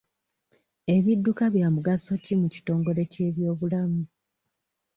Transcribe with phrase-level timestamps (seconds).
[0.95, 4.01] Ebidduka bya mugaso ki mu kitongole ky'ebyobulamu?